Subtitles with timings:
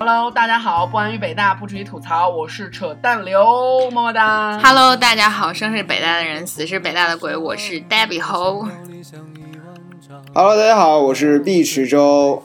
[0.00, 4.56] Hello，大家好，不安于北大，不止于吐槽，我是扯淡刘，么么哒。
[4.62, 8.64] Hello，大家好，生是北大的人，死是北大的鬼，我是 Debbie 猴。
[10.32, 12.40] Hello，大家好，我是毕池洲。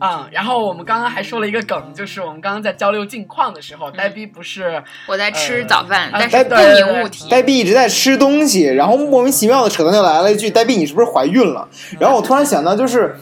[0.00, 7.28] 嗯，然后我们刚刚还说了一个梗，就是我们刚刚在交流近况的时候，呆逼不是我在吃早饭，呃但是不明物体。
[7.28, 11.68] 呆逼一直在吃东西，然后莫名其妙的扯淡就来了一句：“呆逼，你是不是怀孕了？”
[12.00, 13.14] 然后我突然想到，就是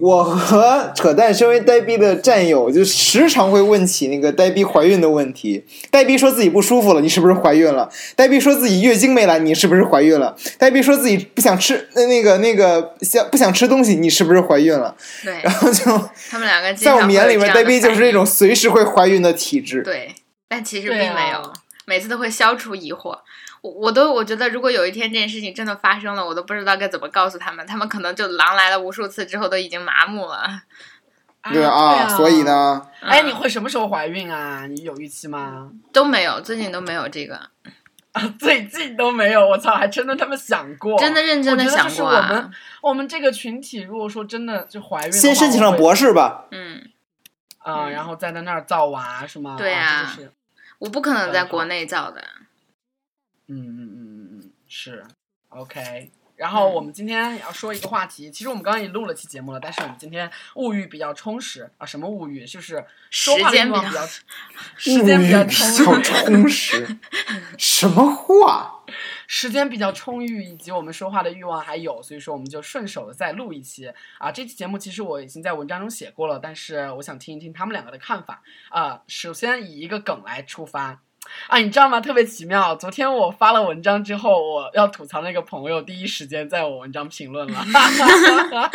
[0.00, 5.64] 我和扯淡身为呆逼的战友，就时常会问起那个呆逼怀孕的问题。
[5.90, 7.88] 呆逼说自己不舒服了，你是不是怀孕了？
[8.14, 10.36] 呆逼说自己月经没来，你是不是怀孕了？
[10.58, 14.94] 呆逼说自己不想吃那那个那个想不想吃东西，你是不是怀孕了？
[15.24, 15.84] 对然后就
[16.30, 19.82] 他们两个在我们眼里面，呆逼就是那种随时会怀孕的体质。
[19.82, 20.14] 对，
[20.48, 21.52] 但其实并没有，啊
[21.86, 23.16] 每次都会消除疑惑。
[23.66, 30.62] 我我都我觉得，如果有一天这件事情真的发生了，我都不知道该怎么告诉他们，他们可能就狼来了无数次之后都已经麻木了。
[31.52, 32.42] 对啊啊，所以？
[32.42, 34.66] 呢，哎，嗯你会什么时候怀孕啊？
[34.66, 35.70] 你有预期吗？
[35.92, 37.36] 都没有，最近都没有这个。
[38.12, 42.50] 啊，最近都没有，我操，还真的他们想过，真的认真地我觉得就是想过啊我们
[42.82, 46.46] 我们这个群体，如果说真的就怀孕先申请上博士吧。
[46.50, 46.88] 嗯，
[47.58, 49.54] 啊、然后再在那儿造娃是吗？
[49.58, 50.32] 对啊，啊这就是
[50.78, 52.20] 我不可能在国内造的。
[52.20, 52.45] 嗯
[53.48, 55.04] 嗯嗯嗯嗯嗯，是
[55.48, 56.10] ，OK。
[56.36, 62.44] 然后我们今天也要说一个话题，其实我们刚刚也录了期节目了，但是我们今天物欲比较充实啊，什么物欲？
[62.44, 64.06] 就是说话的 时间比较欲望比较，
[64.76, 66.98] 时间比较比充较充实，
[67.56, 68.84] 什么话？
[69.26, 74.30] 时间比较充裕，以及我们说话的欲望还有，所以说我们就顺手的再录一期啊。
[74.30, 79.00] 这期节目其实我已经在文章中写过了，但是我想听一听他们两个的看法啊。
[79.08, 81.00] 首先以一个梗来出发。
[81.48, 82.00] 啊，你知道吗？
[82.00, 82.74] 特别奇妙。
[82.76, 87.64] 昨天我发了文章之后，我要吐槽那个朋友，第一时间在我文章评论了。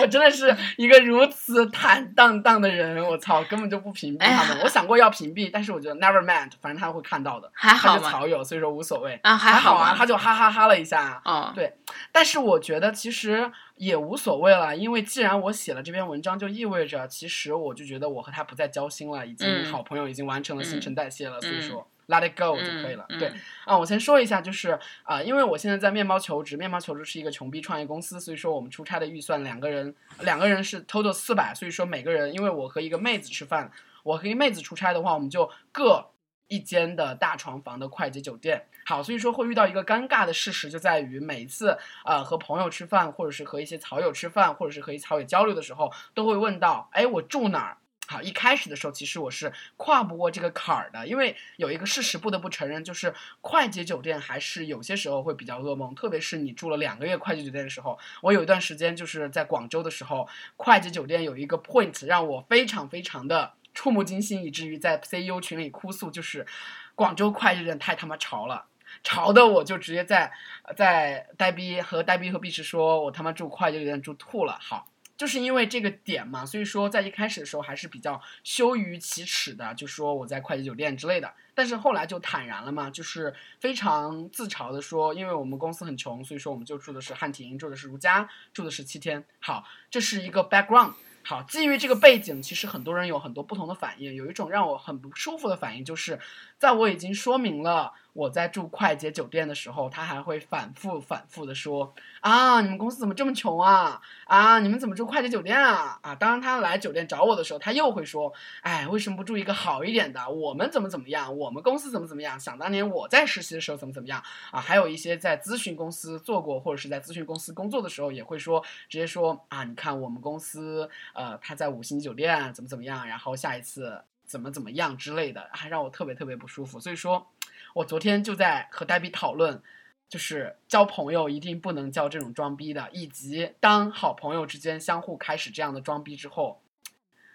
[0.00, 4.56] 我真的是一个如此坦荡荡的人，我操，根本就不屏蔽他们。
[4.58, 7.50] 哎我想过要屏蔽，但是我觉得 never mind，反正他会看到的。
[7.54, 8.02] 他还好吗？
[8.02, 9.18] 是草友，所以说无所谓。
[9.22, 9.94] 啊，还啊，好啊？
[9.96, 11.20] 他就哈哈哈了一下。
[11.24, 11.74] 哦，对
[12.10, 23.06] 但是我觉得其实也无所谓了，因为既然我写了这篇文章，就意味着其实我就觉得我和他不再交心了，已经嗯好朋友已经完成了新陈代谢了，所以嗯说 let it go 就可以了。
[23.08, 23.32] 嗯对，
[23.64, 33.70] 啊，我先说一下，就是啊、因为我现在在面包求职，面包求职是一个穷逼创业公司，所以说我们出差的预算两个人，两个人是 total 四百，所以说每个人，因为我和一个妹子吃饭，
[34.02, 36.06] 我和一个妹子出差的话，我们就各
[36.52, 38.66] 一间的大床房的快捷酒店。
[38.84, 47.78] 好，所以说会遇到一个尴尬的事实，就在于每次呃和朋友吃饭，或者是和一些草友吃饭，或者是和一些草友交流的时候，都会问到，哎，我住哪儿？
[48.08, 57.96] 好，一开始的时候，其实我是跨不过这个坎儿的，因为有一个事实不得不承认，就是快捷酒店还是有些时候会比较噩梦，特别是你住了两个月快捷酒店的时候。
[58.20, 66.46] 我有一段时间就是在广州的时候，快捷酒店有一个 point 让我非常非常的触目惊心，以至于在 CEO 群里哭诉，就是
[66.94, 68.66] 广州快捷酒店太他妈潮了。
[69.02, 70.30] 潮的我就直接在
[70.76, 74.58] 在呆逼和呆逼和碧池说，我他妈住快捷酒店住吐了。
[74.60, 81.32] 好，就是因为这个点嘛，所以说在一开始的时候还是比较羞于启齿的，就说我在快捷酒店之类的。
[81.54, 89.24] 但是后来就坦然了嘛，就是非常自嘲的说，因为我们公司很穷，所以说我们就住的是汉庭，住的是如家，住的是七天。
[89.40, 90.92] 好，这是一个 background。
[91.24, 94.14] 好，基于这个背景，其实很多人有很多不同的反应。
[94.14, 96.18] 有一种让我很不舒服的反应，就是
[96.62, 104.00] 在我已经说明了我在住快捷酒店的时候，他还会反复反复的说啊，你们公司怎么这么穷啊？
[104.26, 105.98] 啊，你们怎么住快捷酒店啊？
[106.02, 110.30] 啊，当他来酒店找我的时候，他又会说，哎，为什么不住一个好一点的？
[110.30, 111.36] 我们怎么怎么样？
[111.36, 112.38] 我们公司怎么怎么样？
[112.38, 114.22] 想当年我在实习的时候怎么怎么样
[114.52, 114.60] 啊？
[114.60, 124.00] 还有一些在咨询公司做过或者是在咨询公司工作的时候，也会说直接说啊，你看我们公司呃他在五星级酒店怎么怎么样，然后下一次
[124.32, 126.80] 怎么怎么样之类的，还让我特别特别不舒服。
[126.80, 127.30] 所以说，
[127.74, 129.62] 我昨天就在和黛比讨论。
[130.08, 136.60] 就是交朋友一定不能交这种装逼的，以及当好朋友之间相互开始这样的装逼之后，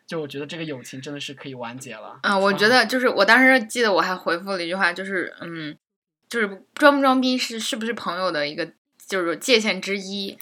[0.06, 2.20] 就我觉得这个友情真的是可以完结了。
[2.22, 5.76] 啊，我觉得就是我当时记得我还回复了一句话，就是嗯，
[6.30, 8.72] 就是装不装逼是是不是朋友的一个
[9.08, 10.38] 就是界限之一。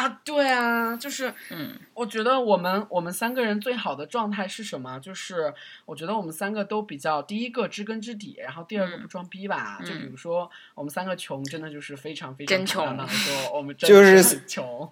[0.00, 4.98] 啊，对啊，就是嗯我觉得我们我们三个人最好的状态是什么？
[5.00, 5.52] 就是
[5.84, 9.78] 我觉得我们三个都比较，第一个知根知底，然后第二个嗯不装逼吧。
[9.80, 14.90] 就比嗯如说我们三个穷，真的就是非常非常真穷坦荡荡地说我们 真就是穷。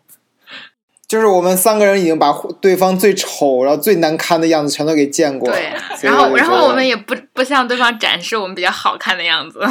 [1.09, 5.57] 就是我们三个人已经把对方最丑然后最难堪的样子全都给见过了。
[6.03, 9.59] 然后然后我们也不不向对方展示我们比较好看的样子。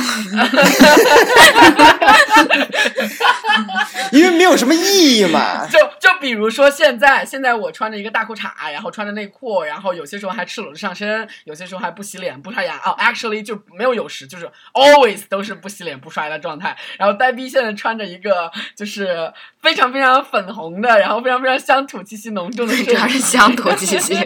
[4.12, 5.63] 因为没有什么意义嘛。
[5.69, 12.78] 就就比如说现在，现在我穿着一个大裤衩，然后穿着内裤，然后有些时候还赤裸着上身，有些时候还不洗脸不刷牙。
[12.78, 16.75] 哦，actually 就没有有时，就是 always 都是不洗脸不刷牙的状态。
[16.98, 19.31] 然后呆逼现在穿着一个就是
[19.62, 24.13] 非常非常粉红的，然后非常非常乡土气息浓重的，主要是乡土气息。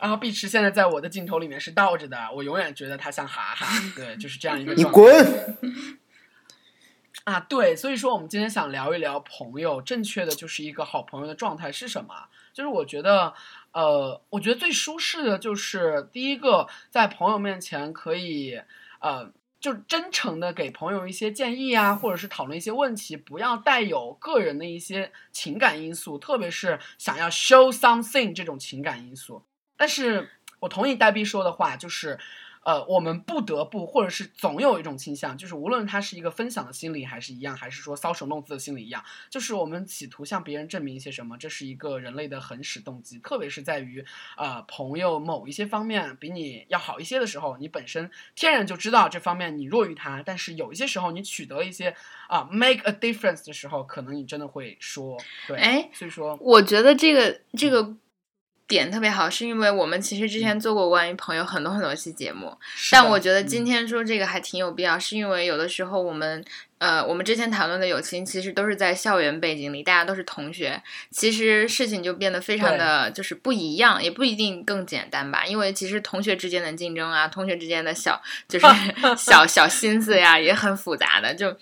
[0.00, 4.74] 然后碧池现在在我的镜头里面是倒着的，我永远觉得他像哈哈，对，就是这样一个。
[4.74, 5.56] 你滚！
[7.22, 12.12] 啊，对，所以说我们今天想聊一聊朋友，正确的就是一个好朋友的状态是什么？
[12.52, 13.32] 就是我觉得，
[13.70, 18.60] 呃，我觉得最舒适的就是第一个，在朋友面前可以，
[18.98, 29.44] 呃，就真诚的给朋友一些建议啊，或者是讨论一些问题，不要带有个人的一些情感因素，特别是想要 show something 这种情感因素。
[29.76, 32.18] 但是我同意呆逼说的话，就是，
[32.68, 44.04] 呃，我们不得不，或者是总有一种倾向，就是无论它是一个分享的心理还是一样，还是说搔首弄姿的心理一样，就是我们企图向别人证明一些什么，这是一个人类的很始动机，特别是在于，
[44.36, 51.96] 呃，朋友某一些方面比你要好一些的时候，你本身天然就知道这方面你弱于他，但是有一些时候你取得一些
[52.28, 55.16] 啊 make a difference 的时候，可能你真的会说，
[55.46, 57.96] 对，哎，所以说，我觉得这个这个。
[58.68, 62.56] 点特别好，是因为我们其实之前做过关于朋友很多很多期节目，
[62.92, 66.44] 但我觉得今天说这个还挺有必要，是因为有的时候我们。
[66.78, 70.80] 呃，我们之前谈论的友情，其实都是在校园背景里，大家都是同学，
[71.10, 75.44] 其实事情就变得非常的就是不一样，也不一定更简单吧。
[75.44, 78.66] 因为其实同学之间的竞争啊，同学之间的小就是
[79.18, 81.34] 小 小心思呀，也很复杂的。
[81.34, 81.52] 就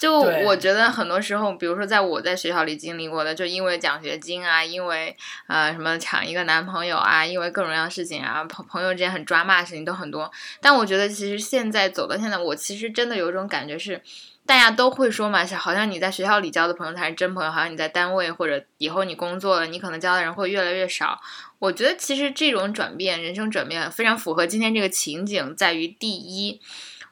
[0.00, 5.16] 就我觉得很多时候，比如说在我在学校里经历过的，就因为奖学金啊，因为
[5.46, 10.28] 呃什么抢一个男朋友啊，因为各种各样的事情啊，朋朋友之间很抓骂的事情都很多。
[10.60, 14.02] 但我觉得其实现在走到现在，我其实真的有一种感觉是。
[14.46, 21.20] 大家都会说嘛，好像你在学校里交的朋友才是真朋友，好像你在单位或者以后你工作了，你可能交的人会越来越少。
[21.58, 26.60] 我觉得其实这种转变，人生转变非常符合今天这个情景，在于第一，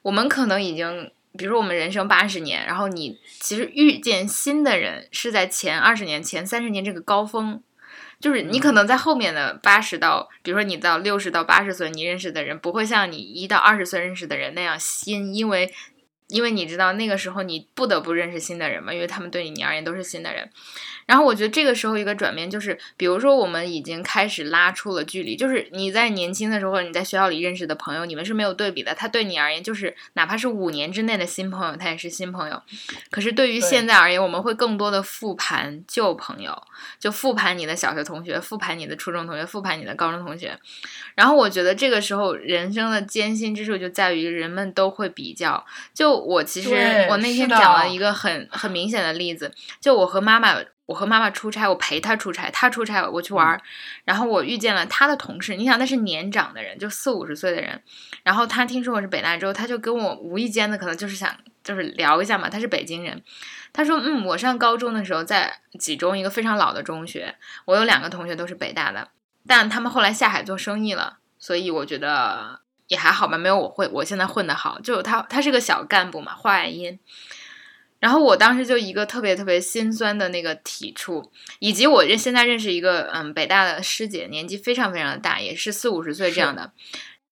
[0.03, 7.61] 我们可能已经，比如说我们人生八十年，然后你其实遇见新的人是在前二十年、前三十年这个高峰，
[8.21, 15.75] 就是你可能在后面的八十到，比如说你到六十到八十岁，你认识的人不会像你一到二十岁认识的人那样新，因为。
[16.29, 20.49] 因为你知道那个时候你不得不认识新的人嘛，因为他们对你而言都是新的人。
[21.07, 28.95] 然后我觉得这个时候一个转变就是，比如说我们已经开始拉出了距离，就是你在年轻的时候，你在学校里认识的朋友，你们是没有对比的。
[28.95, 32.63] 他对你而言，就是哪怕是五年之内的新朋友，他也是新朋友。
[33.11, 36.63] 可是对于现在而言，我们会更多的复盘旧朋友，
[36.99, 40.59] 就复盘你的小学同学，复盘你的初中同学，复盘你的高中同学。
[41.15, 45.63] 然后我觉得这个时候人生的艰辛之处就在于人们都会比较。
[45.93, 46.71] 就我其实
[47.09, 50.57] 我那天讲了一个很很明显的例子，就我和妈妈。
[50.87, 53.59] 我和妈妈出差，我陪她出差，她出差我去玩儿，
[54.05, 55.55] 然后我遇见了她的同事。
[55.55, 57.83] 你想，那是年长的人，就四五十岁的人。
[58.23, 62.51] 然后他听说我是北大之后，他就跟我无意间的可能就是想就是聊一下嘛。
[62.51, 63.23] 他是北京人，
[63.73, 67.35] 他说：“嗯，我上高中的时候在济中一个非常老的中学，
[67.65, 69.09] 我有两个同学都是北大的，
[69.47, 74.81] 但他们后来下海做生意了，所以我觉得也还好吧，没有我会，我现在混得好。
[74.81, 76.99] 就他他是个小干部嘛，话外音。”
[78.01, 86.73] 然后我当时就一个特别特别心酸的那个体触，以及我认现在认识一个嗯北大的师姐，年纪非常非常的大，也是四五十岁这样的，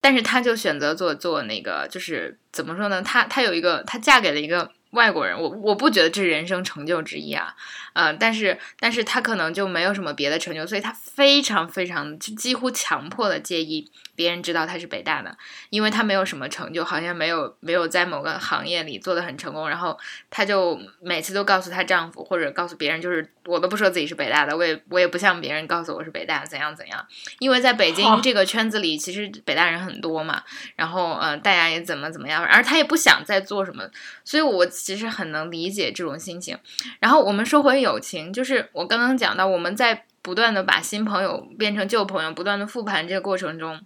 [0.00, 3.02] 但是她就选择做做那个，就是怎么说呢？
[3.02, 7.54] 她她有一个，她嫁给了一个外国人，我我不觉得这是人生成就之一啊，
[7.92, 13.90] 呃，但是但是他可能就没有什么别的成就，所以他非常非常就几乎强迫的介意。
[14.14, 15.34] 别人知道他是北大的，
[15.70, 19.66] 因为他没有什么成就，好像没有没有在某个行业里做的很成功。
[19.66, 27.04] 然后他就每次都告诉她丈夫或者告诉别人，就是我都不说自己是北大的，我也我也不向别人告诉我是北大怎样怎样。
[27.38, 30.42] 因为在北京这个圈子里，其实北大人很多嘛。
[30.76, 33.88] 然后呃，大家也怎么怎么样，而他也不想再做什么，
[34.24, 36.58] 所以我其实很能理解这种心情。
[37.00, 43.80] 然后我们说回友情，就是我刚刚讲到，我们在不断的把新朋友变成旧朋友，不断的复盘这个过程中。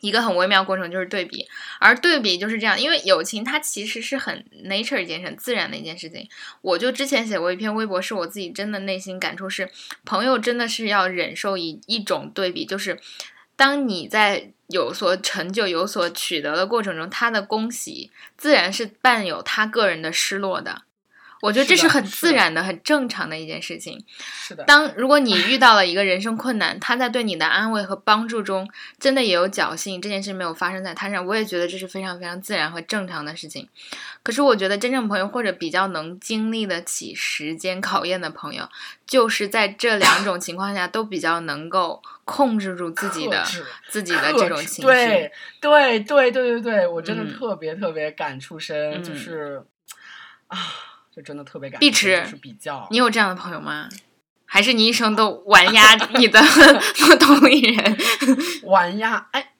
[0.00, 1.46] 一个很微妙过程就是对比，
[1.78, 6.26] 而对比就是这样，因为友情它其实是很 nature 一件事，自然的一件事情。
[6.62, 9.68] 我就之前写过一篇微博，是我自己真的内心感触是，
[10.06, 12.98] 朋友真的是要忍受一一种对比，就是
[13.56, 20.82] 当你在有所成就、有所取得的过程中，他的恭喜自然是伴有他个人的失落的。
[21.42, 24.04] 我觉得这是很自然的、很正常的一件事情。
[24.30, 33.66] 是的，当如果你遇到了一个人生困难，他在对你的安慰和帮助中真的也有侥幸，这件事没有发生在他身上，我也觉得这是非常非常自然和正常的事情。
[34.22, 38.68] 可是我觉得真正朋友或者比较能经历得起时间考验的朋友，
[39.06, 43.44] 就是在这两种情况下都比较能够控制住自己的
[43.88, 44.82] 自己的这种情绪。
[44.82, 49.62] 对对对对对对，我真的嗯特别特别感触深，就嗯是
[50.46, 50.58] 啊，
[51.14, 52.86] 就真的特别感碧触深，池就是比较。
[52.90, 53.88] 你有这样的朋友吗？
[54.46, 56.40] 还是你一生都 玩压你的
[57.20, 57.98] 同龄人？
[58.64, 59.52] 玩压，哎，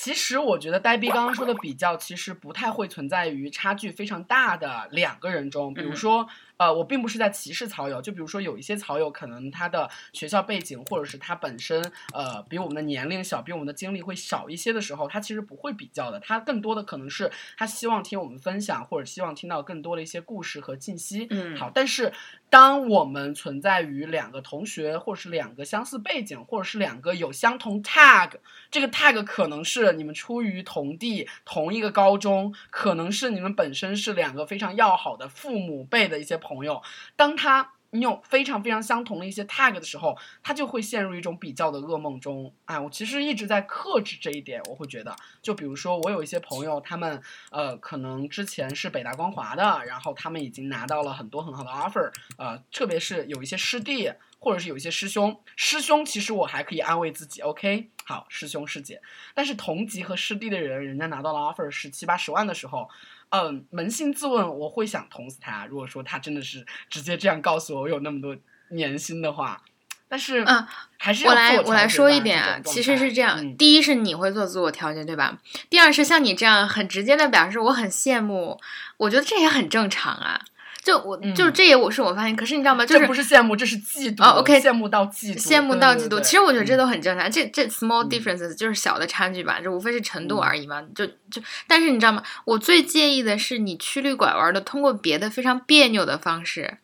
[0.00, 5.74] 其实我觉得呆逼刚刚说的比较，其实不太会存在于差距非常大的两个人中。
[5.74, 11.82] 比如嗯说，呃，我并不是在歧视曹友，就比如说有一些曹友，可能他的学校背景或者是他本身
[12.14, 21.26] 呃比我们的年龄小，比我们的经历会少一些的时候，他其实不会比较的，他更多的可能是他希望听我们分享，或者希望听到更多的一些故事和信息。
[21.30, 22.12] 嗯好，但是
[22.50, 28.30] 当我们存在于两个同学，或者是两个相似背景，或者是两个有相同 tag，
[28.70, 36.82] 这个 tag 可能是你们出于同地、同一个高中，可能是你们本身是两个非常要好的父母辈的一些朋友。
[37.16, 42.52] 当他你有非常非常相同的一些 tag 的时候，他就会陷入一种比较的噩梦中。
[42.66, 59.00] 哎，我其实一直在克制这一点，我会觉得，就比如说我有一些朋友，他们呃可能之前是北大光华的，然后他们已经拿到了很多很好的 offer，呃，特别是有一些师弟或者是有一些师兄，师兄其实我还可以安慰自己，OK，好，师兄师姐，
[59.34, 62.90] 但是同级和师弟的人，人家拿到了 offer 是七八十万的时候。
[63.30, 65.66] 嗯，扪心自问，我会想捅死他。
[65.66, 68.36] 如果说他真的是直接这样告诉我我有那么多
[68.70, 69.62] 年薪的话，
[70.08, 70.66] 但是嗯，
[70.96, 75.38] 还是要我来我来说一点啊，其实是这样，嗯第一是你会做自我调节，对吧？
[75.68, 78.58] 第二是像你这样很直接的表示我很羡慕，
[78.96, 80.40] 我觉得这也很正常啊。
[80.88, 82.86] 就我、嗯就是这也我是我发现，可是你知道吗？
[82.86, 84.24] 就这是不是羡慕，这是嫉妒。
[84.24, 87.30] 哦，OK 羡慕到嫉妒，羡慕到嫉妒，对对对其实我觉得这嗯都很正常。
[87.30, 90.82] 这这 small 嗯 differences 就是小的差距吧，这无非是程度嗯而已嘛。
[90.94, 92.22] 就就，但是你知道吗？
[92.46, 96.78] 我最介意的是你曲率拐弯的通过别的非常别扭的方式，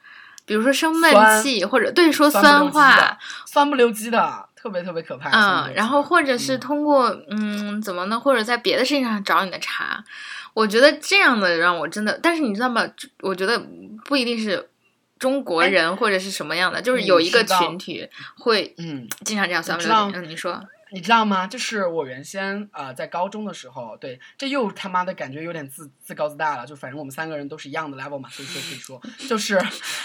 [0.45, 5.31] 比如说生闷气，或者对说酸话，酸不溜叽的，特别特别可怕。
[5.31, 8.21] 嗯，然后或者是嗯通过嗯怎么呢？
[8.21, 10.05] 或者在别的事情上找你的茬，
[10.55, 12.89] 我觉得这样的让我真的，但是你知道吗？
[13.21, 13.59] 我觉得
[14.05, 14.71] 不一定是
[15.19, 18.09] 中国哎人或者是什么样的，就是有一个群体
[18.39, 20.27] 会嗯，经常这样算不知道溜叽。
[20.27, 21.47] 嗯，你说，你知道吗？
[21.49, 26.65] 就是我原先呃在高中的时候，对，这又他妈的感觉有点自自高自大了。
[26.65, 29.61] 就反正我们三个人都是一样的 level 嘛，所以说可以说，就是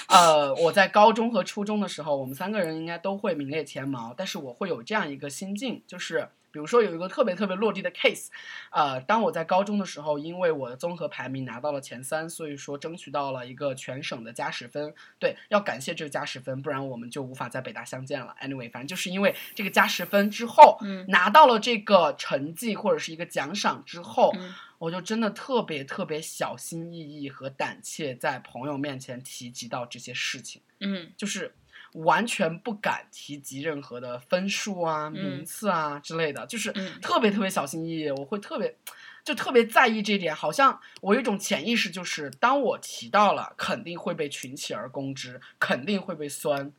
[0.08, 6.30] 呃我在高中和初中的时候，我们三个人应该都会名列前茅，但是我会有这样一个心境，就是。
[6.52, 8.28] 比如说有一个特别特别落地的 case，
[8.72, 14.94] 呃，当我在高中的时候，因为我的综合排名拿到了前三，所以说争取到了一个全省的加十分。
[15.20, 18.36] 对，要感谢这个加十分，不然我们就无法在北大相见了。
[18.42, 31.54] Anyway，反正就是因为这个加十分之后，嗯拿到了这个成绩或者是一个奖赏之后，嗯我就真的特别特别小心翼翼和胆怯，在朋友面前提及到这些事情，嗯就是
[31.94, 38.76] 完全不敢提及任何的分数啊、名嗯次啊之类的，就是嗯特别特别小心翼翼，我会特别。
[39.26, 46.72] 就特别在意这一点，好像我有一种潜意识，就是当我提到了，肯定会被群起而攻之，肯定会被酸，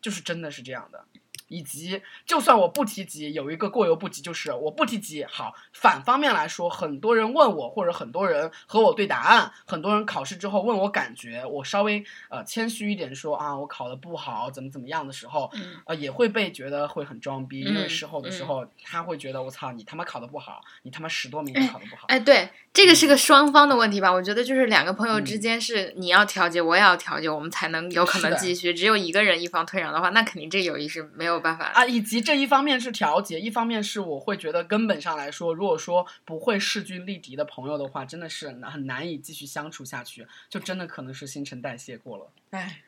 [0.00, 1.04] 就是真的是这样的。
[1.48, 5.24] 以及，就算我不提及，有一个过犹不及，就是我不提及。
[5.24, 22.04] 好，反方面来说，很多人问我，或者很多人和我对答案，很多人考试之后问我感觉，我稍微呃谦虚一点说啊，我考的不好，怎么怎么样的时候，嗯呃，也会被觉得会很装逼，因为嗯事后的时嗯候，他会觉得我操，你他妈考的不好，你他妈十多名也考的不好。
[22.08, 24.12] 哎，对，这个是个双方的问题吧？
[24.12, 28.74] 我觉得就是两个朋友之嗯间是你要调节，我也要调节，我们才能有可能继续。
[28.74, 42.30] 只有一个人一方退让的话，那肯定这友谊是没有办法啊，以及这一方面是调节，一方面是我会觉得根本上来说，如果说不会势均力敌的朋友的话，真的是很难以继续相处下去，就真的可能是新陈代谢过了。
[42.50, 42.82] 哎，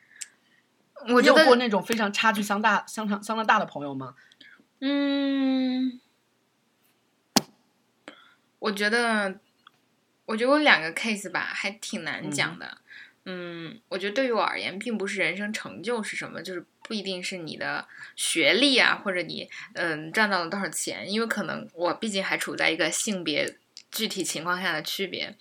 [1.07, 4.15] 我有过那种非常差距相大、相当相当大的朋友吗？
[4.79, 5.99] 嗯，
[8.59, 9.39] 我觉得，
[10.25, 12.65] 我觉得我两个 case 吧，还挺难讲的。
[12.65, 12.77] 嗯，
[13.25, 17.85] 嗯我觉得对于我而言，并不是人生成就是什么，就是不一定是你的
[18.15, 23.57] 学历啊，或者你嗯赚到了多少钱，因为可能我毕竟还处在一个性别
[23.91, 25.35] 具体情况下的区别。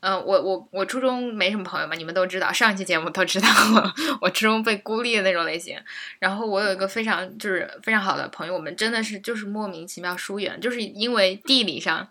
[0.00, 5.76] 嗯、我我我初中没什么朋友嘛，你们都知道，上一期节目都知道我 我初中被孤立的那种类型。
[6.20, 12.08] 然后我有一个非常就是非常好的朋友，我们真的是就是莫名其妙疏远，就是因为地理上。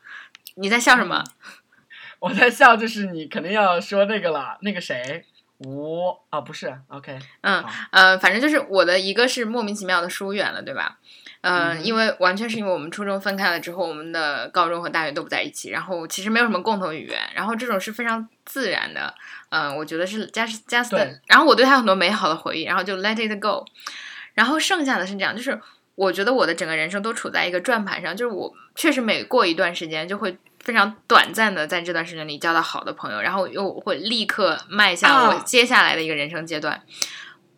[0.59, 1.23] 你在笑什么？
[2.19, 5.23] 我在笑，就是你肯定要说那个了，那个谁，
[5.59, 10.97] 吴啊不是，OK，嗯呃，反正就是我的一个是莫名其妙的疏远了，对吧？
[11.41, 19.13] 呃，嗯因为完全是因为我们初中分开了之后，我们的高中和大学都不在一起，然后其实没有什么共同语言，然后这种是非常自然的，
[19.49, 23.63] 嗯、我觉得是 just just，然后我对他有很多美好的回忆，然后就 let it go，
[24.33, 25.61] 然后剩下的是这样，就是
[25.93, 30.35] 我觉得我的整个人生都处在一个转盘上，就是我确实每过一段时间就会。
[30.67, 36.83] 非常短暂的在这段时间里交到好的朋友，然后又会立刻迈向我啊接下来的一个人生阶段。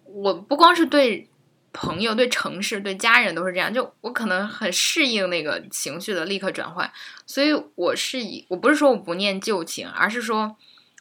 [0.04, 1.28] 我不光是对
[1.74, 6.92] 朋友、对城市、对家人都是这样，就我可能很适应那个情绪的立刻转换，
[7.26, 10.56] 所以我是以我不是说我不念旧情，而是说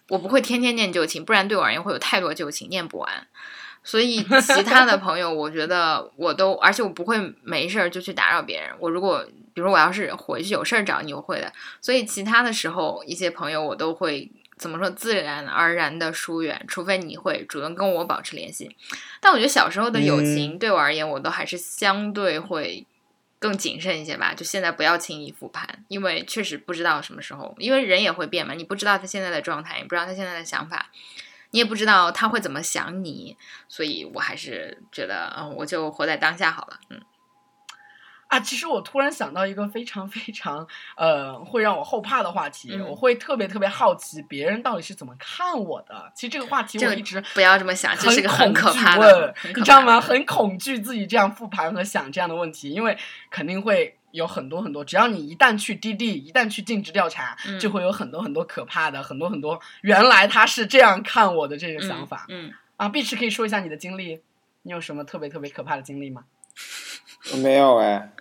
[0.08, 3.26] 我不会天天念旧情，不然对我而言会有太多旧情念不完。
[3.88, 8.68] 所以其他的朋友，我觉得我都，而且我不会没事儿就去打扰别人。
[8.78, 11.50] 我如果比如我要是回去有事儿找你，我会的。
[11.80, 18.76] 所以其他的时候，一些朋友我都会怎么说，自然而然的疏远，除非你会主动跟我保持联系。
[19.22, 22.84] 但我觉得小时候的友情对我而言，我都还是相对会
[23.38, 24.34] 更谨慎一些吧。
[24.34, 30.90] 就现在不要轻易复盘，因为确实不知道什么时候，因为人也会变嘛，你不知道他现在的状态，也不知道他现在的想法。
[31.50, 33.36] 你也不知道他会怎么想你，
[33.68, 37.00] 所以我还是觉得，嗯，我就活在当下好了，嗯。
[38.28, 46.12] 啊，其实我突然想到一个非常非常呃会让我后怕的话题，嗯我会特别特别好奇别人到底是怎么看我的。
[46.14, 49.98] 其实这个话题我一直不要这么想，这是个很很可怕的问，你知道吗？
[49.98, 52.98] 很恐惧自己这样复盘和想这样的问题，因为
[53.30, 62.88] 肯定会有很多很多，只要你一旦去滴滴，一旦去尽职调查，嗯就会有很多很多可怕的，很多很多原来他是这样看我的这个想法、嗯，嗯啊。
[62.88, 64.20] 碧池可以说一下你的经历，
[64.62, 66.24] 你有什么特别特别可怕的经历吗？
[67.42, 68.12] 没有哎，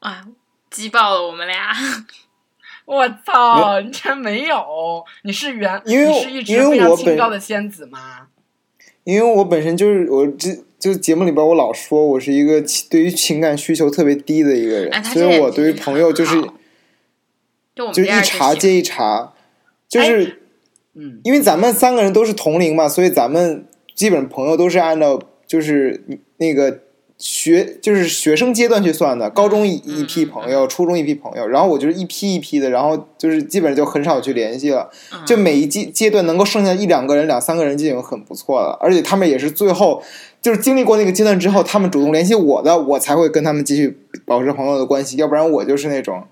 [0.00, 0.26] 啊，
[0.70, 1.72] 击爆了我们俩。
[2.84, 5.04] 我操，你竟然没有？
[5.22, 8.26] 你是原因为你是一因为直非常清高的仙子吗？
[9.04, 10.48] 因为我本身就是我这
[10.82, 12.60] 就节目里边我老说我是一个
[12.90, 16.42] 对于情感需求特别低的一个人，所以我对于朋友就是
[17.76, 19.32] 就就是一茬接一茬，
[19.88, 20.40] 就是。
[20.94, 26.04] 嗯，因为咱们三个人都是同龄嘛，所以咱们基本朋友都是按照就是
[26.36, 26.80] 那个
[27.16, 40.02] 学就是学生阶段去算的，高中一批朋友，初中一批朋友，然后我就是一批一批的，然后就是基本上就很少去联系了，嗯就每一阶阶段能够剩下一两个人、两三个人就已经很不错了，而且他们也是最后
[40.42, 46.26] 就是经历过那个阶段之后，他们主动联系我的，我才会跟他们继续保持朋友的关系，要不然我就是那种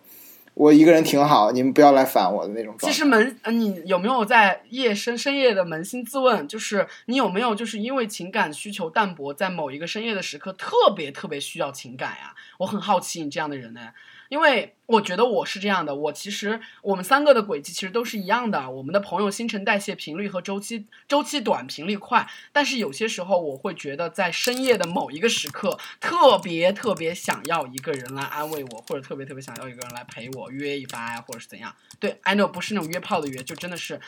[0.54, 2.92] 我一个人挺好，你们不要来烦我的那种状态。
[2.92, 12.34] 其实扪，你有没有在夜深深夜的扪心自问，就是你有没有就是因为情感需求淡薄，在某一个深夜的时刻特别特别需要情感呀？
[12.58, 13.80] 我很好奇你这样的人呢，
[14.30, 15.92] 因为我觉得我是这样的。
[15.92, 22.30] 我其实我们三个的轨迹其实都是一样的，我们的朋友新陈代谢频率和周期周期短，频率快。
[22.52, 31.74] 但是有些时候我会觉得，在深夜的某一个时刻，特别特别想要一个人来安慰我，或者特别特别想要一个人来陪我约一发，或者是怎样。
[31.98, 34.00] 对，I know 不是那种约炮的约，就真的是，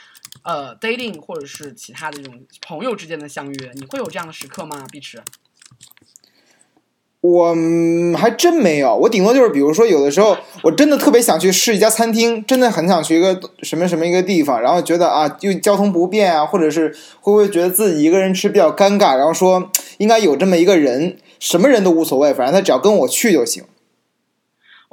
[0.44, 4.86] 呃，dating 或者是其他的这种朋友之间的相约，你会有这样的时刻吗？
[4.92, 5.20] 碧池？
[7.22, 16.88] 我嗯还真没有，我顶多就是比如说有的时候我真的特别想去试一家餐厅，真的很想去一个什么什么一个地方，然后觉得啊又交通不便啊，或者是
[17.20, 23.64] 会不会觉得自己一个人吃比较尴尬，然后说应该有这么一个人，什么人都无所谓，反正他只要跟我去就行。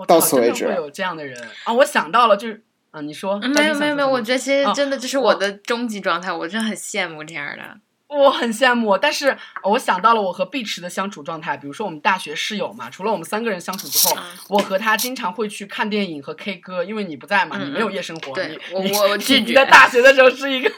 [0.08, 1.74] 到此为止会有这样的人啊！
[1.74, 2.62] 我想到了，就是
[2.92, 3.38] 啊，你说？
[3.44, 7.64] 嗯没有没有没有，我觉得其实哦真的这是我的终极状态，我真的很羡慕这样的。
[8.10, 20.70] 我很羡慕，但是我想到了我和碧池的相处状态，比如说我们大学室友嘛，除了我们三个人相处之后，嗯我和他经常会去看电影和 K 歌，因为你不在嘛，嗯你没有夜生活，对你我你我我 拒绝你在大学的时候是一个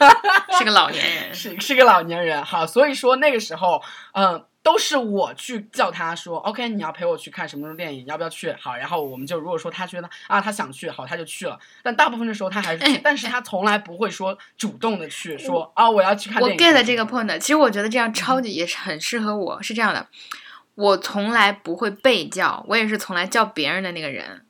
[0.58, 8.52] 是个老年人，是是个老年人，好，所以说那个时候，嗯、都是我去叫他说，OK，你要陪我去看什么什么电影，要不要去？
[8.52, 11.58] 好，然后我们就如果说他觉得啊他想去，好，他就去了。
[11.82, 16.76] 但大部分的时候他还是但是他从来不会说主动的去说啊我要去看我电影。
[16.76, 19.60] get 这个 point，其实我觉得这样超级也是很适合我。
[19.62, 20.06] 是这样的，
[20.76, 24.46] 我从来不会被叫，我也是从来叫别人的那个人。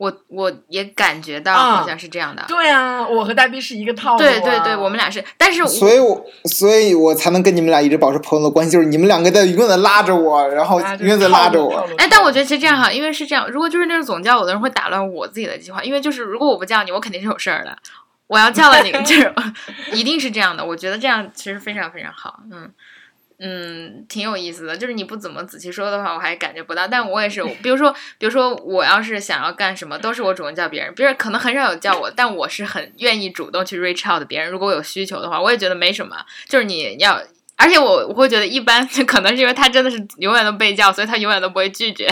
[0.00, 2.42] 我我也感觉到啊好像是这样的。
[2.48, 4.18] 对啊，我和大 B 是一个套路、啊。
[4.18, 11.86] 对对对，我们俩是，但是我所以我，所以我才能跟你们俩一直保持朋友的关系，就是你们两个在永远的拉着我，然后啊永远在拉着我。。
[11.98, 17.76] 哎，但我觉得其实这样哈，因为是这样，如果就是那种总叫我的人会打乱我自己的计划，因为就是如果我不叫你，我肯定是有事儿的。
[18.26, 19.30] 我要叫了你， 就是
[19.92, 20.64] 一定是这样的。
[20.64, 22.70] 我觉得这样其实非常非常好，嗯。
[23.40, 24.76] 嗯，挺有意思的。
[24.76, 26.86] 就是你不怎么仔细说的话，我还感觉不到。
[26.86, 34.50] 但我也是，比如说，比如说，我要是想要干什么，都是我主动叫别人，别人可能很少有叫我，但我是很愿意主动去 reach out 别人。
[34.50, 36.16] 如果我有需求的话，我也觉得没什么。
[36.48, 37.20] 就是你要。
[37.56, 42.08] 而且我我会觉得一般， 可能是因为他真的是永远都被叫，所以他永远都不会拒绝，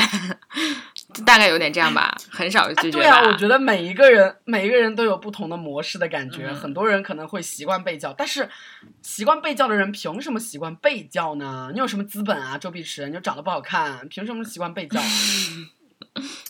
[1.24, 2.98] 大概有点这样吧，很少拒绝。
[2.98, 8.48] 对啊，我觉得每一个人每一个人都有不同的模式的感觉，很多人可能会习惯被叫，但是
[9.02, 11.70] 习惯被叫的人凭什么习惯被叫呢？
[11.72, 12.58] 你有什么资本啊？
[12.58, 15.00] 周碧池，你就长得不好看，凭什么习惯被叫？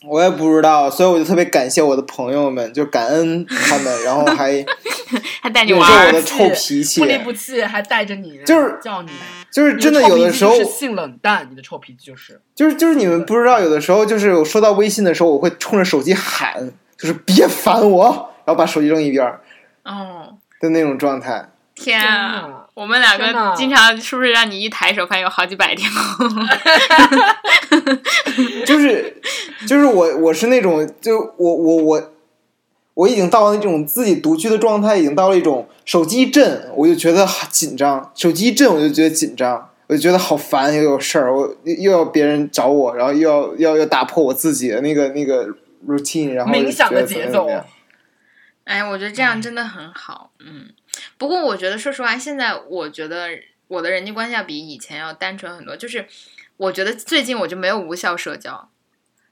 [0.06, 4.64] 我也不知道，所以我就特别感谢我的朋友们，就感恩他们，然后还
[5.42, 9.10] 还带你玩，我的臭脾气，不离不弃，还带着你，就是叫你，
[9.50, 18.04] 就是真的有的时候性冷淡，你的臭脾气就是，就是就是你们不知道，有的时候就是我收到微信的时候，我会冲着手机喊，就是别烦我，
[18.44, 19.40] 然后把手机扔一边儿，
[19.84, 21.50] 哦的那种状态。
[21.74, 22.66] 天啊！
[22.74, 25.88] 我们两个经常是不是让你一抬手，发现有好几百条？
[28.66, 29.20] 就是
[29.64, 32.12] 就是我我是那种就我我我
[32.98, 45.46] 我已经到了那种自己独居的状态，已经到了一种手机一震我就觉得紧张，手机一震我就觉得紧张，我就觉得好烦，又有事儿，我又要别人找我，然后又要要要打破我自己的那个那个
[45.87, 47.48] routine，然后冥想的节奏。
[48.64, 50.70] 哎，我觉得这样真的很好，嗯。
[51.16, 53.28] 不过我觉得，说实话，现在我觉得
[53.68, 55.76] 我的人际关系要比以前要单纯很多。
[55.76, 56.04] 就是
[56.56, 58.68] 我觉得最近我就没有无效社交。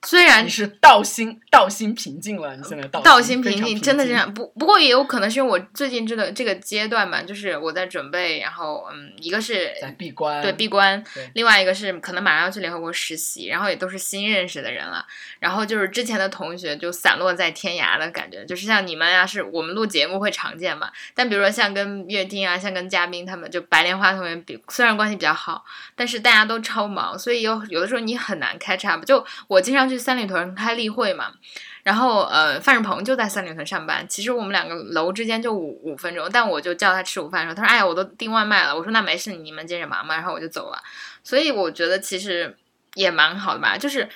[0.06, 4.46] 虽然你是道心道心平静了，你现在道心平静，真的这样不？
[4.56, 11.02] 不过也有可能是因为我最近这个这个阶段嘛，就是我在准备，然后嗯，一个是在闭关，对闭关，
[11.34, 15.04] 另外一个是可能马上要去联合国实习，然后也都是新认识的人了，
[15.40, 25.64] 然后就是之前的同学就散落在天涯的感觉，就是像你们啊，是我们录节目会常见嘛，但比如说像跟乐丁啊，像跟嘉宾他们，就白莲花同学比虽然关系比较好，
[25.96, 28.96] 但是大家都超忙，所以有有的时候你很难开叉。
[28.98, 29.95] 就我经常去。
[29.98, 31.32] 三里屯开例会嘛，
[31.82, 34.06] 然后呃，范志鹏就在三里屯上班。
[34.08, 40.82] 其实我们两个楼之间就五五分钟，但我就叫他吃午饭的时候，他说：“哎呀，我都订外卖了。”我说：“那没事，你们接着忙嘛。”然后我就走了。
[41.22, 42.56] 所以我觉得其实
[42.94, 44.08] 也蛮好的吧，就是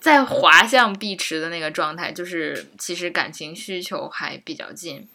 [0.00, 5.08] 在滑向碧池的那个状态，就是其实感情需求还比较近。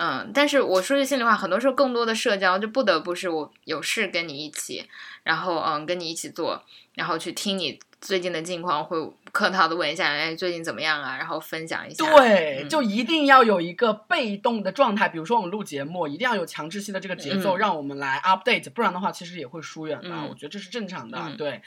[0.00, 4.88] 嗯，但是我说句心里话，很多时候更多的社交就不得不是我有事跟你一起，
[5.22, 7.78] 然后嗯跟你一起做，然后去听你。
[8.00, 8.96] 最近的近况会
[9.30, 11.18] 客套的问一下，哎，最近怎么样啊？
[11.18, 12.02] 然后分享一下。
[12.16, 20.08] 对，就一定要有一个被动的状态，比如说我们录节目，一定要有强制性的这个节奏，让我们来 update，不然的话，其实也会疏远的。
[20.30, 21.60] 我觉得这是正常的，对。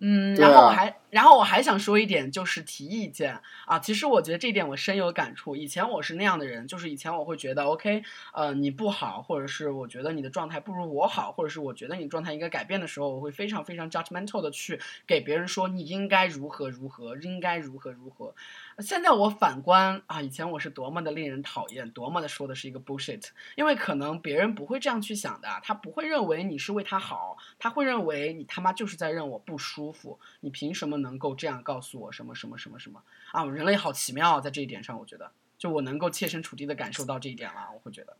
[0.00, 3.80] 嗯，然后我还，然后我还想说一点，就是提意见啊。
[3.80, 5.56] 其实我觉得这点我深有感触。
[5.56, 18.34] 以前我是那样的人，就是以前我会觉得，OK，呃，你不好，或者是我觉得你的状态不如我好，或者是我觉得你状态应该改变的时候，我会非常非常 judgmental 的去给别人说你应该如何如何，应该如何如何。
[18.80, 33.44] 现在我反观啊，以前我是多么的令人讨厌，多么的说的是一个 bullshit，因为可能别人不会这样去想的，他不会认为你是为他好，他会认为你他妈就是在让我不舒服，你凭什么能够这样告诉我什么什么什么什么啊？
[33.44, 38.16] 人类好奇妙，在这一点上，我觉得就我能够切身处地的感受到这一点了，我会觉得，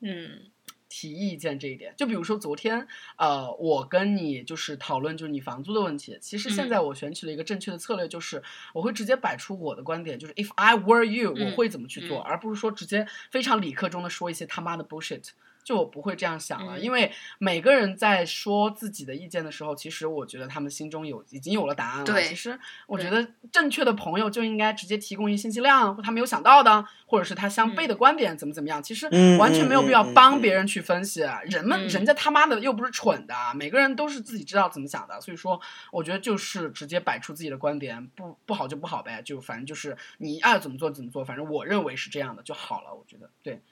[0.00, 0.50] 嗯。
[0.90, 6.18] 提意见这一点，就比如说昨天，呃，我跟你就是讨论就是你房租的问题。
[6.20, 8.42] 其实现在我选取了一个正确的策略，就是
[8.74, 15.28] 我会直接摆出我的观点，就是 if I were you，我会怎么去做，而不是说直接非常理科中的说一些他妈的 bullshit。
[15.70, 22.22] 就我不会这样想了，因为每个人在说自己的意见的时候，其实我觉得他们心中有已经有了答案了。
[22.22, 28.82] 其实我觉得正确的朋友就应该直接提供一信息量，或他没有想到的，或者是他相悖的观点怎么怎么样。
[28.82, 29.06] 其实
[29.38, 35.20] 完全没有必要帮别人去分析，人们人家他妈的又不是蠢的，每个人都是自己知道怎么想的。
[35.20, 35.60] 所以说，
[35.92, 42.92] 我觉得就是直接摆出自己的观点，不不好就不好呗，就反正就是你爱怎么做怎么做，反正我认为是这样的就好了。
[42.92, 43.62] 我觉得对。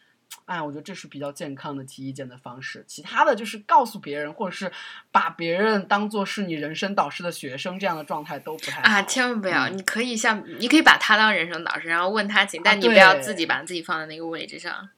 [0.44, 2.84] 哎，我觉得这是比较健康的提意见的方式。
[2.86, 4.70] 其他的就是告诉别人，或者是
[5.10, 9.68] 把别人当做是你人生导师的学生，这样的状态都不太啊，千万不要！
[9.68, 14.72] 你可以像你可以把他当人生导师，然后问他请，但你不要自己把自己放在那个位置上。
[14.72, 14.90] 啊，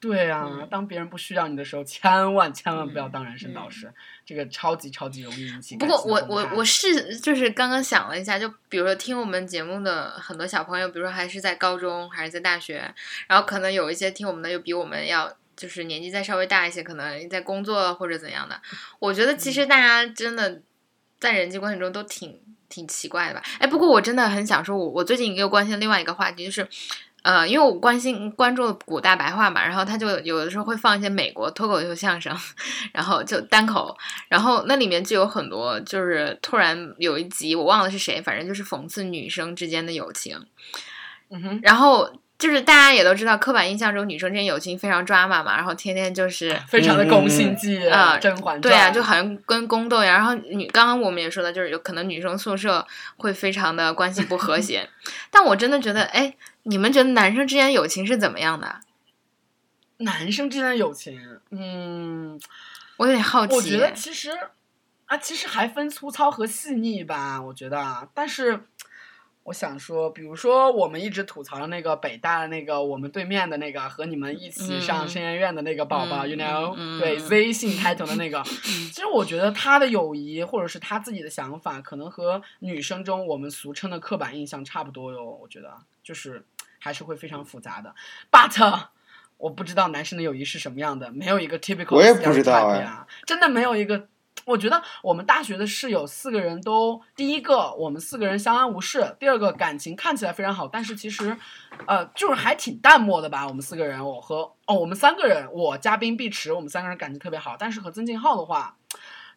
[0.00, 3.90] 对啊，当别人不需要你的时候，千万千万不要当人生导师，
[4.26, 5.76] 这个超级超级容易引起。
[5.76, 12.94] 不过我我我是就是刚刚想了一下，就比如说听我们节目的很多小朋友，比如说还是在高中还是在大学，
[13.28, 18.60] 然后可能有一些听我们的又比我们要就是年纪再稍微大一些，可能在工作或者怎样的。
[18.98, 20.60] 我觉得其实大家真的
[21.18, 22.38] 在人际关系中都挺
[22.68, 23.42] 挺奇怪的吧？
[23.58, 26.68] 哎，不过我真的很想说，我我最近又关心另外一个话题，就是。
[27.24, 32.32] 呃，因为我关心关注古大白话嘛，然后他就有的时候会放一些美国脱口秀相声，
[32.92, 33.96] 然后就单口，
[34.28, 40.38] 然后那里面就有很多，就是突然有一集我忘了是谁，反正就是讽刺女生之间的友情，
[41.30, 42.12] 嗯哼，然后。
[42.36, 50.16] 就是大家也都知道，刻板印象中女生之间友情非常抓马嘛，然后天天就是 非常的宫心计啊，甄嬛对啊，就好像跟宫斗一样。
[50.18, 52.84] 然后女刚刚我们也说了，就是有可能女生宿舍
[53.16, 54.86] 会非常的关系不和谐。
[55.30, 56.34] 但我真的觉得，哎，
[56.64, 58.80] 你们觉得男生之间友情是怎么样的？
[59.98, 62.38] 男生之间的友情，嗯，
[62.98, 63.54] 我有点好奇。
[63.54, 64.30] 我觉得其实
[65.06, 67.40] 啊，其实还分粗糙和细腻吧。
[67.40, 68.64] 我觉得，但是。
[69.44, 85.22] 我想说，比如说我们一直吐槽的那个北大的那个我们对面的那个和你们一起上深研院的那个宝宝，you know，对 Z 姓开头的那个，其实我觉得他的友谊或者是他自己的想法，可能和女生中我们俗称的刻板印象差不多哟。
[85.42, 86.42] 我觉得就是
[86.78, 87.94] 还是会非常复杂的
[88.30, 88.88] ，but
[89.36, 94.08] 我不知道男生的友谊是什么样的，没有一个 typical，我也不知道呀，真的没有一个。
[94.46, 101.34] 我觉得我们大学的室友四个人都，第一个我们四个人相安无事，第二个感情看起来非常好，但是其实，
[101.86, 103.46] 呃，就是还挺淡漠的吧。
[103.46, 108.76] 我们四个人，我和哦，我们三个人，我嘉宾碧池，我们三个人感情特别好，但是和曾静浩的话，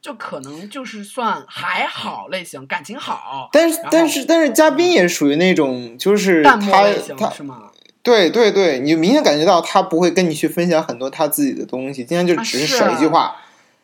[0.02, 3.50] 就可能就是算还好类型，感情好。
[3.52, 7.72] 但是但是但是嘉宾也属于那种就是淡漠类型是吗？
[8.04, 13.36] 对对对，你明显感觉到他不会跟你去分享很多他自己的东西，今天就只是甩一句话。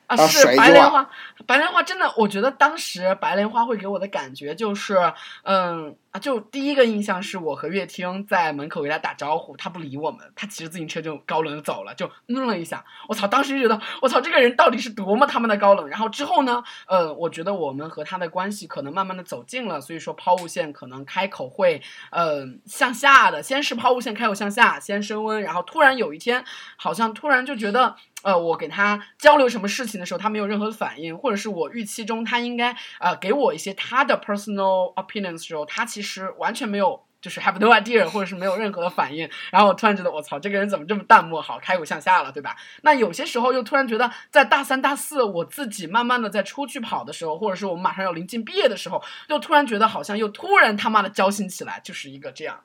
[0.07, 1.09] 啊，是白莲花，
[1.45, 4.97] 白莲花真的，我觉得当时白莲花会给我的感觉就是，
[5.43, 15.87] 嗯啊，就第一个印象是我和乐听在门口给他打招呼，他不理我们，他骑着自行车就高冷的走了，就嗯了一下，我操，当时就觉得我操，这个人到底是多么他妈的高冷。
[15.87, 26.45] 然后之后呢，呃，我觉得我们和他的关系可能慢慢的走近了，所以说抛物线可能开口会，嗯，向下的，先是抛物线开口向下，先升温，然后突然有一天，
[26.77, 27.95] 好像突然就觉得。
[28.23, 39.27] 呃，我给他交流什么事情的时候，他没有任何的反应，或者是我预期中他应该呃给我一些他的 personal opinions 的时候，他其实是完全没有，就是 have no idea，或者是没有任何的反应。
[39.49, 41.41] 然后我突然觉得，我操，这个人怎么这么淡漠？
[41.41, 42.55] 好，开口向下了，对吧？
[42.81, 52.59] 那有些时候又突然觉得，在大三、大四，我自己慢慢的在出去跑的时候，或者是我们马上要临近毕业的时候，又突然觉得好像又突然他妈的交心起来，就是一个这样。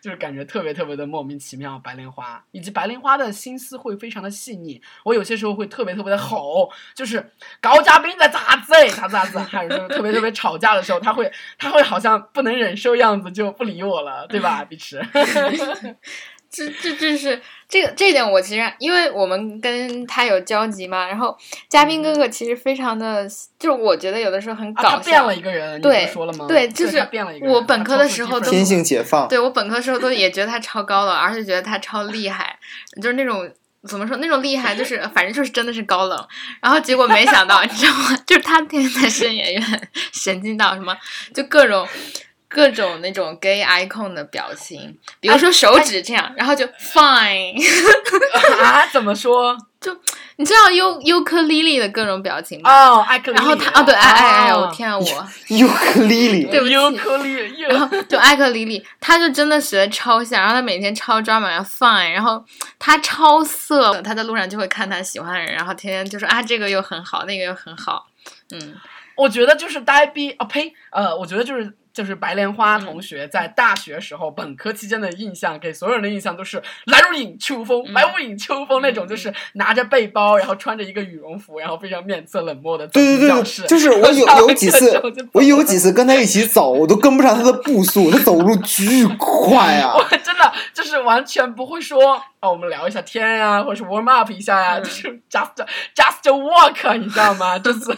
[0.00, 4.80] 就是感觉特别特别的莫名其妙，白莲花以及白莲花的心思会非常的细腻。
[5.04, 15.00] 我有些时候会特别特别的吼，就是高嘉宾在咋子哎，咋咋子，还有说特别特别吵架的时候，他会他会好像不能忍受样子就不理我了，对吧， 碧池？
[16.56, 17.38] 这这这是
[17.68, 21.36] 这个这点，我其实因为我们跟他有交集嘛，然后
[21.68, 24.90] 嘉宾哥哥其实非常的，就是我觉得有的时候很搞笑。
[24.90, 26.46] 他变了一个人，对，说了吗？
[26.48, 26.96] 对，就是
[27.42, 29.28] 我本科的时候都天性解放。
[29.28, 32.58] 对我本科时候都也觉得他超高冷，而且觉得他超厉害，
[33.02, 33.52] 就是那种
[33.86, 36.28] 怎么说那种厉害，就是反正就是真的是高冷。
[36.62, 38.16] 然后结果没想到，你知道吗？
[38.24, 40.96] 就是他天天在深研院，神经到什么，
[41.34, 41.86] 就各种。
[42.48, 47.54] 各种那种 gay icon 的表情，比如说手指这样，然后就 fine
[48.62, 48.86] 啊？
[48.92, 49.56] 怎么说？
[49.78, 49.94] 就
[50.36, 52.70] 你知道尤尤克里里的各种表情吗？
[52.70, 53.44] 哦，艾克里里。
[53.44, 55.04] 然后他啊，对，哎哎哎，我天啊，我
[55.54, 57.62] 尤克里里，对不起，尤克里里。
[57.62, 62.42] 然后就艾克里里，他就真的学的超像，然后他每天超专门要 fine，然后
[62.78, 68.06] 他超色，他在路上就会看他喜欢的人，然后天天就说啊，这个又很好，那个又很好。
[68.50, 68.74] 嗯，
[69.14, 71.76] 我觉得就是呆逼啊呸，呃，我觉得就是。
[71.96, 83.62] 就是白莲花同学在大学时候本科期间的印象，给所有人的印象都是来如影秋风，来如影秋风那种，就是拿着背包，然后穿着一个羽绒服，然后非常面色冷漠的走进教室。
[83.62, 85.00] 就是我有 有几次，
[85.32, 89.94] 我有几次跟他一起走，我都跟不上他的步速，他走路巨快啊！
[89.96, 95.50] 我真的就是完全不会说啊，我们聊一下天呀，或者是 warm up 一下呀，就是 just
[95.94, 97.58] just walk，你知道吗？
[97.58, 97.80] 就是。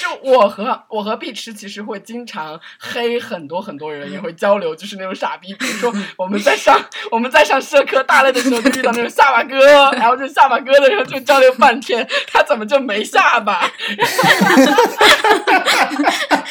[0.00, 5.52] 就我和我和碧池其实会经常黑很多很多人，也会交流，就是那种傻逼。
[5.54, 6.78] 比如说我们在上
[7.10, 13.60] 我们在上社科大类的时候，就遇到那种下巴哥，然后就下巴哥的时候就交流半天，他怎么就没下巴？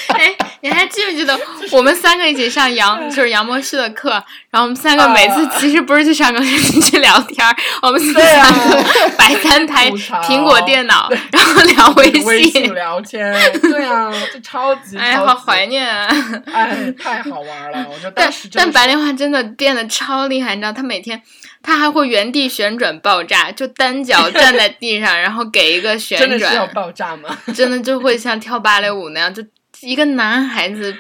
[0.10, 1.40] 哎，你还记不记得
[1.72, 4.24] 我们三个一起上杨就是杨博士的课？
[4.50, 7.56] 然后我们三个每次其实不是去上课，是去聊天儿。
[7.82, 8.84] 我们三个
[9.18, 12.12] 摆三台苹果电脑，然后聊微
[12.50, 13.34] 信聊天。
[13.62, 16.08] 对啊，就超级哎，好怀念啊！
[16.52, 17.86] 哎，太好玩了！
[17.90, 18.12] 我觉得。
[18.16, 21.22] 但但白莲花真的变得超厉害，你知道，他每天
[21.62, 26.30] 他还会原地旋转爆炸，就单脚 站在地上，然后给一个旋转。
[26.30, 27.38] 真的要爆炸吗？
[27.56, 29.44] 真的就会像跳芭蕾舞那样就。
[29.82, 30.94] 一个男孩子，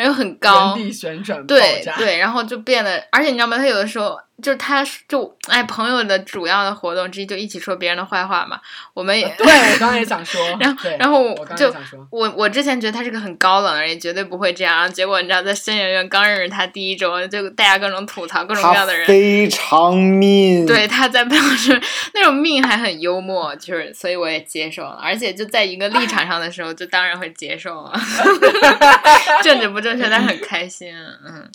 [0.00, 3.56] 然后很高，原地旋转，对对，然后就变得，而且你知道吗？
[3.56, 4.18] 他有的时候。
[4.42, 8.58] 就是他，就哎，朋友的主要的活动之一就一起说别人的坏话嘛。
[8.94, 11.70] 我们也对我刚才 也想说，然后然后就
[12.08, 14.90] 我我之前觉得他是个很高冷的人，绝对不会这样。
[14.90, 20.64] 结果你知道，在新演院刚认识他第一周，就大家各种吐槽各种各样的人，非常命。
[20.64, 21.78] 对，他在办公室
[22.14, 24.98] 那种命还很幽默，就是所以我也接受了。
[25.02, 27.92] 而且就在一个立场上的时候，就当然会接受了。
[29.44, 31.50] 政治不正确，但很开心，嗯。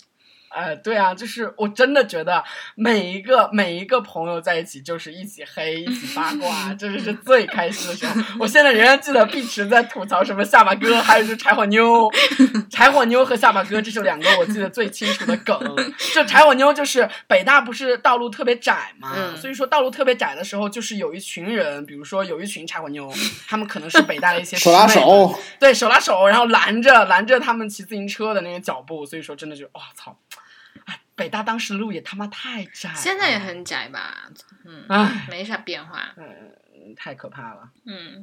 [0.56, 2.42] 哎，对啊，就是我真的觉得
[2.74, 8.22] 每一个每一个朋友在一起就是一起黑，一起八卦，这就是最开心的时候。
[8.40, 12.10] 我现在仍然记得碧池在吐槽什么下巴哥，还有就柴火妞，
[12.70, 15.58] 柴火妞和下巴哥，这是两个我记得最清楚的梗。
[16.14, 23.12] 就柴火妞就是北大不是道路特别窄嘛，所以说道路特别窄的时候，就是有一群人，比如说有一群柴火妞，
[23.46, 30.16] 他们可能是北大的一些手拉手，对手拉手，然后拦着拦着他们骑自行车的那个脚步，所以说真的就哇操。
[31.16, 34.28] 北大当时路也他妈太窄，现在也很窄吧？
[34.64, 36.14] 嗯，唉，没啥变化。
[36.18, 37.70] 嗯，太可怕了。
[37.86, 38.22] 嗯，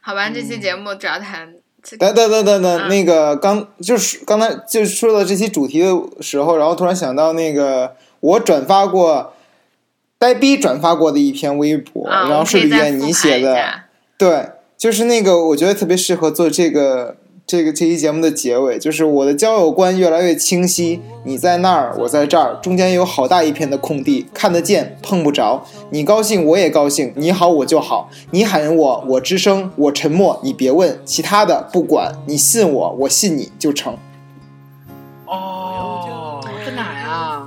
[0.00, 1.54] 好吧，这期节目主要谈。
[1.98, 9.34] 等等等等等，那个刚就是刚才就说到这期主题的时候，然后突然想到那个我转发过
[10.16, 13.82] 呆逼转发过的一篇微博，然后是吕燕你写的，
[14.16, 17.16] 对，就是那个我觉得特别适合做这个。
[17.44, 25.62] 这个这期节目的结尾就是我的交友观越来越清晰，你在那儿，我在这儿，中间有好大一片的空地，看得见，碰不着。
[25.90, 27.12] 你高兴，我也高兴。
[27.16, 28.08] 你好，我就好。
[28.30, 30.98] 你喊我，我吱声；我沉默，你别问。
[31.04, 32.14] 其他的不管。
[32.26, 33.98] 你信我，我信你就成。
[35.26, 37.46] 哦，在哪呀？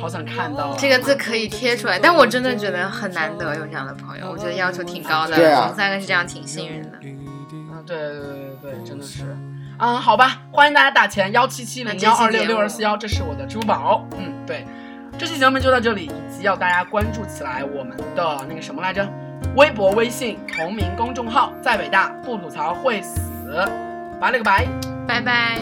[0.00, 5.36] 好想看到这个字可以贴出来，但我真的觉得很难得有这样的朋友，我觉得要求挺高的。
[5.36, 6.90] 对啊，我们三个是这样，挺幸运的。
[7.00, 7.18] 对对
[7.50, 8.45] 对对对，
[8.86, 9.36] 真的是，
[9.78, 14.06] 嗯，好吧，欢迎大家打钱幺七七零幺二六六二四幺，这是我的支付宝。
[14.16, 14.64] 嗯，对，
[15.18, 19.04] 这期节目就到这里，以及要大家关注起来我们的那个什么来着，
[19.56, 23.68] 微博、微信同名公众号，在北大不吐槽会死，
[24.20, 24.66] 拜了个拜，
[25.08, 25.58] 拜拜，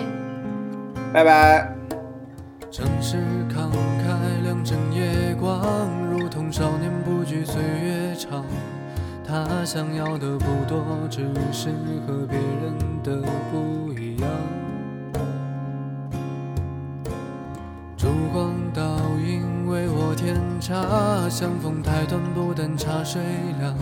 [1.12, 1.70] 拜拜。
[2.70, 3.16] 城市
[3.48, 3.70] 慷
[4.02, 8.44] 慨亮整夜光，如同少年不惧岁月长。
[9.34, 11.70] 他想要的不多，只是
[12.06, 14.30] 和别人的不一样。
[17.96, 18.80] 烛光倒
[19.18, 23.20] 影为我添茶，相逢太短，不等茶水
[23.58, 23.74] 凉。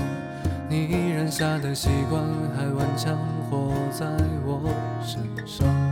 [0.71, 2.25] 你染下的习惯
[2.57, 3.15] 还顽强
[3.51, 4.07] 活在
[4.47, 4.73] 我
[5.05, 5.92] 身上。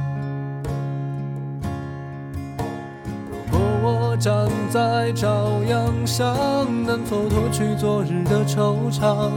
[4.21, 4.35] 站
[4.69, 6.37] 在朝阳上，
[6.85, 9.31] 能否脱去昨日的惆怅？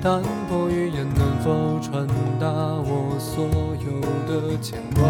[0.00, 2.06] 淡薄语言能否传
[2.38, 3.44] 达我所
[3.84, 5.04] 有的牵挂？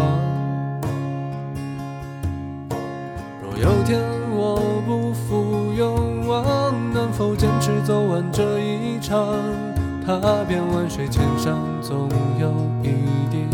[3.43, 9.35] 若有天我不负勇往，能否坚持走完这一场？
[10.03, 12.87] 踏遍万水千山，总有一
[13.29, 13.45] 地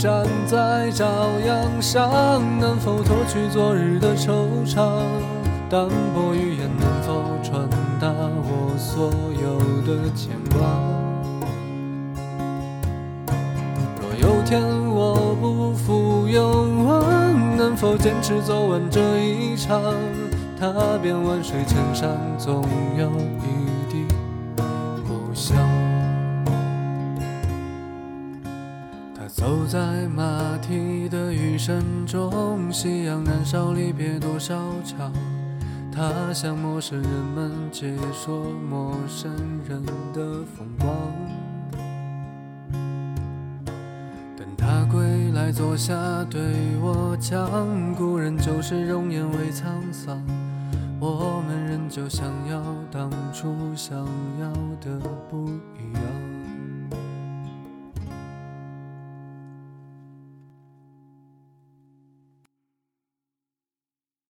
[0.00, 1.04] 站在朝
[1.46, 4.32] 阳上，能否脱去昨日的惆
[4.64, 5.02] 怅？
[5.68, 7.68] 淡薄语言能否传
[8.00, 10.58] 达我所有的牵挂？
[14.00, 19.82] 若有天我不负勇往，能否坚持走完这一场？
[20.58, 22.64] 踏遍万水千山，总
[22.96, 23.10] 有
[23.44, 23.59] 一
[31.50, 35.12] 雨声中，夕阳燃烧，离别多少场？
[35.92, 39.28] 他向陌生人们解说陌生
[39.68, 39.84] 人
[40.14, 40.94] 的风光。
[44.36, 45.92] 等他归来坐下
[46.30, 46.40] 对
[46.80, 47.50] 我讲，
[47.96, 50.22] 故人旧时容颜未沧桑，
[51.00, 53.98] 我们仍旧想要当初想
[54.38, 56.19] 要的不一样。